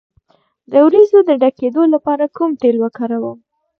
د 0.71 0.73
وروځو 0.85 1.17
د 1.27 1.29
ډکیدو 1.41 1.83
لپاره 1.93 2.25
کوم 2.35 2.51
تېل 2.61 2.75
وکاروم؟ 2.83 3.37